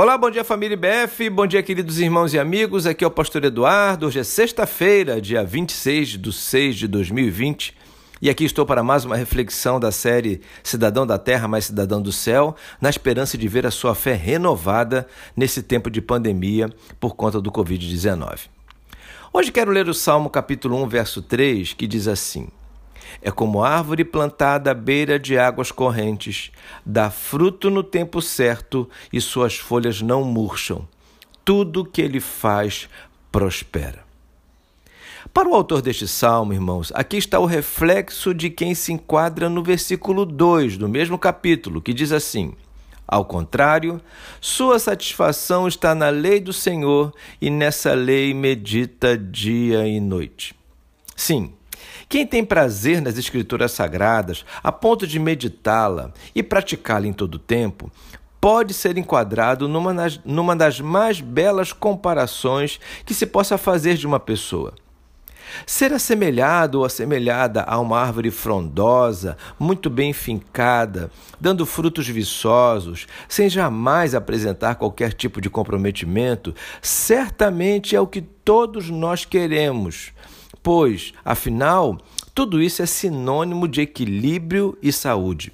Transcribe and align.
Olá, 0.00 0.16
bom 0.16 0.30
dia 0.30 0.44
família 0.44 0.74
IBF, 0.74 1.28
bom 1.28 1.44
dia 1.44 1.60
queridos 1.60 1.98
irmãos 1.98 2.32
e 2.32 2.38
amigos, 2.38 2.86
aqui 2.86 3.02
é 3.02 3.06
o 3.08 3.10
pastor 3.10 3.44
Eduardo, 3.44 4.06
hoje 4.06 4.20
é 4.20 4.22
sexta-feira, 4.22 5.20
dia 5.20 5.42
26 5.42 6.10
de 6.10 6.32
6 6.32 6.76
de 6.76 6.86
2020 6.86 7.76
e 8.22 8.30
aqui 8.30 8.44
estou 8.44 8.64
para 8.64 8.84
mais 8.84 9.04
uma 9.04 9.16
reflexão 9.16 9.80
da 9.80 9.90
série 9.90 10.40
Cidadão 10.62 11.04
da 11.04 11.18
Terra 11.18 11.48
mais 11.48 11.64
Cidadão 11.64 12.00
do 12.00 12.12
Céu, 12.12 12.54
na 12.80 12.88
esperança 12.88 13.36
de 13.36 13.48
ver 13.48 13.66
a 13.66 13.72
sua 13.72 13.92
fé 13.92 14.14
renovada 14.14 15.04
nesse 15.36 15.64
tempo 15.64 15.90
de 15.90 16.00
pandemia 16.00 16.72
por 17.00 17.16
conta 17.16 17.40
do 17.40 17.50
Covid-19. 17.50 18.42
Hoje 19.32 19.50
quero 19.50 19.72
ler 19.72 19.88
o 19.88 19.94
Salmo 19.94 20.30
capítulo 20.30 20.80
1, 20.80 20.86
verso 20.86 21.20
3, 21.22 21.72
que 21.72 21.88
diz 21.88 22.06
assim: 22.06 22.46
é 23.20 23.30
como 23.30 23.62
árvore 23.62 24.04
plantada 24.04 24.70
à 24.70 24.74
beira 24.74 25.18
de 25.18 25.38
águas 25.38 25.70
correntes, 25.70 26.50
dá 26.84 27.10
fruto 27.10 27.70
no 27.70 27.82
tempo 27.82 28.20
certo 28.22 28.88
e 29.12 29.20
suas 29.20 29.56
folhas 29.56 30.00
não 30.02 30.24
murcham. 30.24 30.86
Tudo 31.44 31.84
que 31.84 32.02
ele 32.02 32.20
faz 32.20 32.88
prospera. 33.32 34.08
Para 35.32 35.48
o 35.48 35.54
autor 35.54 35.82
deste 35.82 36.08
salmo, 36.08 36.52
irmãos, 36.52 36.90
aqui 36.94 37.16
está 37.16 37.38
o 37.38 37.46
reflexo 37.46 38.32
de 38.32 38.50
quem 38.50 38.74
se 38.74 38.92
enquadra 38.92 39.48
no 39.48 39.62
versículo 39.62 40.24
2 40.24 40.78
do 40.78 40.88
mesmo 40.88 41.18
capítulo, 41.18 41.82
que 41.82 41.92
diz 41.92 42.12
assim: 42.12 42.54
Ao 43.06 43.24
contrário, 43.24 44.00
sua 44.40 44.78
satisfação 44.78 45.68
está 45.68 45.94
na 45.94 46.08
lei 46.08 46.40
do 46.40 46.52
Senhor 46.52 47.12
e 47.40 47.50
nessa 47.50 47.92
lei 47.92 48.32
medita 48.32 49.18
dia 49.18 49.86
e 49.86 50.00
noite. 50.00 50.54
Sim, 51.14 51.52
quem 52.08 52.26
tem 52.26 52.42
prazer 52.42 53.02
nas 53.02 53.18
Escrituras 53.18 53.72
Sagradas, 53.72 54.44
a 54.62 54.72
ponto 54.72 55.06
de 55.06 55.18
meditá-la 55.18 56.10
e 56.34 56.42
praticá-la 56.42 57.06
em 57.06 57.12
todo 57.12 57.34
o 57.34 57.38
tempo, 57.38 57.92
pode 58.40 58.72
ser 58.72 58.96
enquadrado 58.96 59.68
numa, 59.68 59.92
nas, 59.92 60.18
numa 60.24 60.56
das 60.56 60.80
mais 60.80 61.20
belas 61.20 61.70
comparações 61.70 62.80
que 63.04 63.12
se 63.12 63.26
possa 63.26 63.58
fazer 63.58 63.96
de 63.96 64.06
uma 64.06 64.18
pessoa. 64.18 64.72
Ser 65.66 65.92
assemelhado 65.92 66.78
ou 66.78 66.84
assemelhada 66.84 67.62
a 67.62 67.78
uma 67.78 67.98
árvore 67.98 68.30
frondosa, 68.30 69.36
muito 69.58 69.90
bem 69.90 70.12
fincada, 70.12 71.10
dando 71.38 71.66
frutos 71.66 72.08
viçosos, 72.08 73.06
sem 73.28 73.50
jamais 73.50 74.14
apresentar 74.14 74.76
qualquer 74.76 75.12
tipo 75.12 75.40
de 75.40 75.50
comprometimento, 75.50 76.54
certamente 76.80 77.94
é 77.94 78.00
o 78.00 78.06
que 78.06 78.20
todos 78.20 78.88
nós 78.88 79.24
queremos 79.26 80.12
pois, 80.68 81.14
afinal, 81.24 81.96
tudo 82.34 82.60
isso 82.60 82.82
é 82.82 82.84
sinônimo 82.84 83.66
de 83.66 83.80
equilíbrio 83.80 84.76
e 84.82 84.92
saúde. 84.92 85.50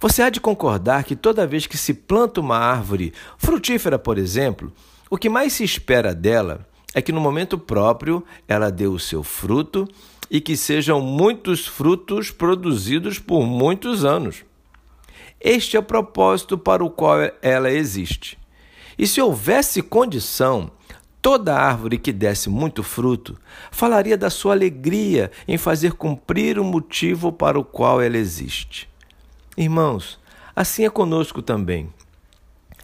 Você 0.00 0.22
há 0.22 0.28
de 0.28 0.40
concordar 0.40 1.04
que 1.04 1.14
toda 1.14 1.46
vez 1.46 1.68
que 1.68 1.78
se 1.78 1.94
planta 1.94 2.40
uma 2.40 2.58
árvore 2.58 3.12
frutífera, 3.38 4.00
por 4.00 4.18
exemplo, 4.18 4.72
o 5.08 5.16
que 5.16 5.28
mais 5.28 5.52
se 5.52 5.62
espera 5.62 6.12
dela 6.16 6.66
é 6.92 7.00
que 7.00 7.12
no 7.12 7.20
momento 7.20 7.56
próprio 7.56 8.24
ela 8.48 8.72
dê 8.72 8.88
o 8.88 8.98
seu 8.98 9.22
fruto 9.22 9.86
e 10.28 10.40
que 10.40 10.56
sejam 10.56 11.00
muitos 11.00 11.64
frutos 11.64 12.32
produzidos 12.32 13.20
por 13.20 13.44
muitos 13.44 14.04
anos. 14.04 14.44
Este 15.40 15.76
é 15.76 15.78
o 15.78 15.84
propósito 15.84 16.58
para 16.58 16.84
o 16.84 16.90
qual 16.90 17.18
ela 17.40 17.70
existe. 17.70 18.36
E 18.98 19.06
se 19.06 19.20
houvesse 19.20 19.80
condição 19.80 20.72
Toda 21.22 21.54
árvore 21.54 21.98
que 21.98 22.12
desse 22.12 22.50
muito 22.50 22.82
fruto 22.82 23.38
falaria 23.70 24.18
da 24.18 24.28
sua 24.28 24.54
alegria 24.54 25.30
em 25.46 25.56
fazer 25.56 25.92
cumprir 25.92 26.58
o 26.58 26.64
motivo 26.64 27.30
para 27.30 27.56
o 27.56 27.64
qual 27.64 28.02
ela 28.02 28.18
existe. 28.18 28.88
Irmãos, 29.56 30.18
assim 30.54 30.84
é 30.84 30.90
conosco 30.90 31.40
também. 31.40 31.88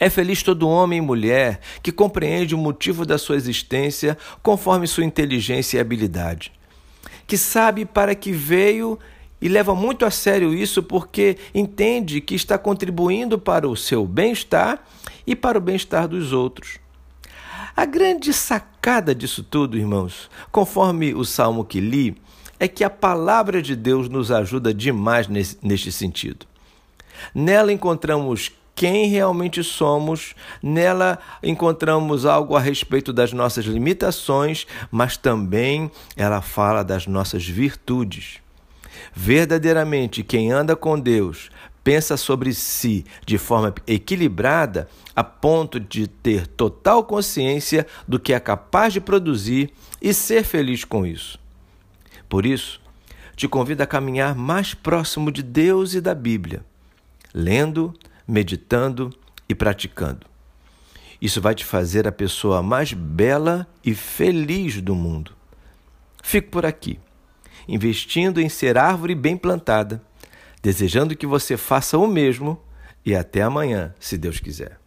É 0.00 0.08
feliz 0.08 0.42
todo 0.42 0.66
homem 0.66 0.98
e 0.98 1.02
mulher 1.02 1.60
que 1.82 1.92
compreende 1.92 2.54
o 2.54 2.58
motivo 2.58 3.04
da 3.04 3.18
sua 3.18 3.36
existência 3.36 4.16
conforme 4.42 4.86
sua 4.86 5.04
inteligência 5.04 5.76
e 5.76 5.80
habilidade, 5.80 6.50
que 7.26 7.36
sabe 7.36 7.84
para 7.84 8.14
que 8.14 8.32
veio 8.32 8.98
e 9.42 9.48
leva 9.48 9.74
muito 9.74 10.06
a 10.06 10.10
sério 10.10 10.54
isso 10.54 10.82
porque 10.82 11.36
entende 11.54 12.20
que 12.22 12.34
está 12.34 12.56
contribuindo 12.56 13.38
para 13.38 13.68
o 13.68 13.76
seu 13.76 14.06
bem-estar 14.06 14.82
e 15.26 15.36
para 15.36 15.58
o 15.58 15.60
bem-estar 15.60 16.08
dos 16.08 16.32
outros. 16.32 16.81
A 17.76 17.86
grande 17.86 18.32
sacada 18.32 19.14
disso 19.14 19.42
tudo, 19.42 19.78
irmãos, 19.78 20.30
conforme 20.50 21.14
o 21.14 21.24
salmo 21.24 21.64
que 21.64 21.80
li, 21.80 22.16
é 22.60 22.68
que 22.68 22.84
a 22.84 22.90
palavra 22.90 23.62
de 23.62 23.74
Deus 23.74 24.08
nos 24.08 24.30
ajuda 24.30 24.72
demais 24.74 25.26
nesse, 25.26 25.58
neste 25.62 25.90
sentido. 25.90 26.46
Nela 27.34 27.72
encontramos 27.72 28.52
quem 28.74 29.06
realmente 29.06 29.62
somos, 29.64 30.34
nela 30.62 31.18
encontramos 31.42 32.26
algo 32.26 32.56
a 32.56 32.60
respeito 32.60 33.12
das 33.12 33.32
nossas 33.32 33.64
limitações, 33.64 34.66
mas 34.90 35.16
também 35.16 35.90
ela 36.16 36.40
fala 36.40 36.82
das 36.82 37.06
nossas 37.06 37.46
virtudes. 37.46 38.38
Verdadeiramente, 39.14 40.22
quem 40.22 40.52
anda 40.52 40.76
com 40.76 40.98
Deus 40.98 41.50
pensa 41.84 42.16
sobre 42.16 42.54
si 42.54 43.04
de 43.26 43.38
forma 43.38 43.74
equilibrada 43.86 44.88
a 45.14 45.22
ponto 45.22 45.78
de 45.78 46.06
ter 46.06 46.46
total 46.46 47.04
consciência 47.04 47.86
do 48.06 48.18
que 48.18 48.32
é 48.32 48.40
capaz 48.40 48.92
de 48.92 49.00
produzir 49.00 49.72
e 50.00 50.14
ser 50.14 50.44
feliz 50.44 50.84
com 50.84 51.04
isso. 51.04 51.38
Por 52.28 52.46
isso, 52.46 52.80
te 53.36 53.46
convido 53.48 53.82
a 53.82 53.86
caminhar 53.86 54.34
mais 54.34 54.74
próximo 54.74 55.30
de 55.30 55.42
Deus 55.42 55.94
e 55.94 56.00
da 56.00 56.14
Bíblia, 56.14 56.64
lendo, 57.34 57.92
meditando 58.26 59.10
e 59.48 59.54
praticando. 59.54 60.26
Isso 61.20 61.40
vai 61.40 61.54
te 61.54 61.64
fazer 61.64 62.06
a 62.08 62.12
pessoa 62.12 62.62
mais 62.62 62.92
bela 62.92 63.66
e 63.84 63.94
feliz 63.94 64.80
do 64.80 64.94
mundo. 64.94 65.32
Fico 66.22 66.50
por 66.50 66.66
aqui, 66.66 66.98
investindo 67.68 68.40
em 68.40 68.48
ser 68.48 68.76
árvore 68.78 69.14
bem 69.14 69.36
plantada 69.36 70.02
desejando 70.62 71.16
que 71.16 71.26
você 71.26 71.56
faça 71.56 71.98
o 71.98 72.06
mesmo 72.06 72.62
e 73.04 73.14
até 73.14 73.42
amanhã, 73.42 73.92
se 73.98 74.16
Deus 74.16 74.38
quiser. 74.38 74.81